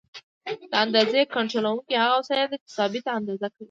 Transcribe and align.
د 0.71 0.73
اندازې 0.85 1.21
کنټرولونکي 1.35 1.93
هغه 2.03 2.15
وسایل 2.21 2.47
دي 2.51 2.57
چې 2.63 2.69
ثابته 2.77 3.09
اندازه 3.19 3.45
کوي. 3.51 3.59